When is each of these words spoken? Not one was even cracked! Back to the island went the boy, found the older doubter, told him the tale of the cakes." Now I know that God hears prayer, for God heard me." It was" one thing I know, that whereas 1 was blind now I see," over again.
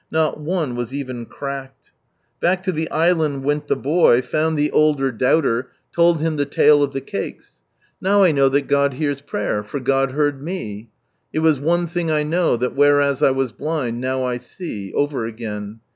Not 0.09 0.39
one 0.39 0.73
was 0.75 0.95
even 0.95 1.27
cracked! 1.27 1.91
Back 2.39 2.63
to 2.63 2.71
the 2.71 2.89
island 2.89 3.43
went 3.43 3.67
the 3.67 3.75
boy, 3.75 4.23
found 4.23 4.57
the 4.57 4.71
older 4.71 5.11
doubter, 5.11 5.69
told 5.93 6.21
him 6.21 6.37
the 6.37 6.45
tale 6.47 6.81
of 6.81 6.91
the 6.91 7.01
cakes." 7.01 7.61
Now 8.01 8.23
I 8.23 8.31
know 8.31 8.49
that 8.49 8.65
God 8.67 8.93
hears 8.93 9.21
prayer, 9.21 9.61
for 9.61 9.79
God 9.79 10.13
heard 10.13 10.41
me." 10.41 10.89
It 11.31 11.41
was" 11.41 11.59
one 11.69 11.85
thing 11.85 12.09
I 12.09 12.23
know, 12.23 12.57
that 12.57 12.75
whereas 12.75 13.21
1 13.21 13.35
was 13.35 13.51
blind 13.51 14.01
now 14.01 14.23
I 14.23 14.37
see," 14.39 14.91
over 14.93 15.27
again. 15.27 15.81